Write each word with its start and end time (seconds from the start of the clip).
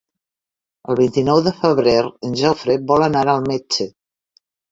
El 0.93 0.97
vint-i-nou 0.99 1.41
de 1.47 1.53
febrer 1.59 1.93
en 2.29 2.33
Jofre 2.41 2.79
vol 2.93 3.07
anar 3.11 3.23
al 3.35 3.47
metge. 3.55 3.87